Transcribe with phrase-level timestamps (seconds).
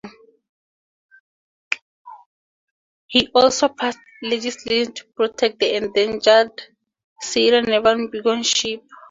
[3.05, 6.59] He also passed legislation to protect the endangered
[7.21, 8.83] Sierra Nevada bighorn sheep.